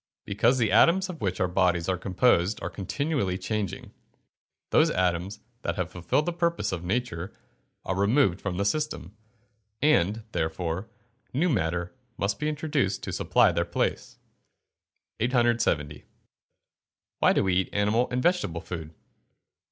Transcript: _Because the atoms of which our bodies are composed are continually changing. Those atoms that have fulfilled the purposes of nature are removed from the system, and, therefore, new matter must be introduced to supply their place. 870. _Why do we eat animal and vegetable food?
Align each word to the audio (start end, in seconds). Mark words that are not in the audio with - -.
_Because 0.25 0.57
the 0.57 0.71
atoms 0.71 1.09
of 1.09 1.21
which 1.21 1.39
our 1.39 1.47
bodies 1.47 1.87
are 1.87 1.95
composed 1.95 2.59
are 2.63 2.71
continually 2.71 3.37
changing. 3.37 3.93
Those 4.71 4.89
atoms 4.89 5.41
that 5.61 5.75
have 5.75 5.91
fulfilled 5.91 6.25
the 6.25 6.33
purposes 6.33 6.73
of 6.73 6.83
nature 6.83 7.31
are 7.85 7.93
removed 7.95 8.41
from 8.41 8.57
the 8.57 8.65
system, 8.65 9.15
and, 9.79 10.23
therefore, 10.31 10.89
new 11.35 11.49
matter 11.49 11.93
must 12.17 12.39
be 12.39 12.49
introduced 12.49 13.03
to 13.03 13.13
supply 13.13 13.51
their 13.51 13.63
place. 13.63 14.17
870. 15.19 16.05
_Why 17.21 17.35
do 17.35 17.43
we 17.43 17.53
eat 17.53 17.69
animal 17.71 18.07
and 18.09 18.23
vegetable 18.23 18.61
food? 18.61 18.95